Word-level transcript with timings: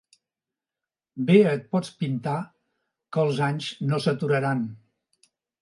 Bé 1.27 1.35
et 1.49 1.67
pots 1.75 1.91
pintar, 2.01 2.35
que 3.17 3.27
els 3.29 3.45
anys 3.49 3.71
no 3.93 4.01
s'aturaran. 4.07 4.69